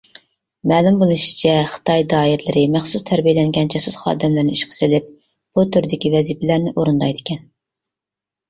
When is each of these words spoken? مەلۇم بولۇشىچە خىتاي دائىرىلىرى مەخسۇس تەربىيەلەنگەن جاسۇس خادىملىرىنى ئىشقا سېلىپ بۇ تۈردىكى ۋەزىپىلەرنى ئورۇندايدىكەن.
مەلۇم 0.69 0.95
بولۇشىچە 1.01 1.51
خىتاي 1.73 2.05
دائىرىلىرى 2.13 2.63
مەخسۇس 2.77 3.05
تەربىيەلەنگەن 3.09 3.69
جاسۇس 3.75 3.99
خادىملىرىنى 4.05 4.57
ئىشقا 4.57 4.77
سېلىپ 4.79 5.13
بۇ 5.53 5.67
تۈردىكى 5.77 6.15
ۋەزىپىلەرنى 6.17 6.75
ئورۇندايدىكەن. 6.75 7.47